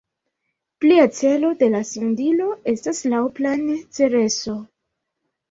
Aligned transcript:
Plia 0.85 1.03
celo 1.17 1.51
de 1.59 1.67
la 1.73 1.81
sondilo 1.89 2.49
estas 2.73 3.03
laŭplane 3.13 3.79
Cereso. 4.01 4.57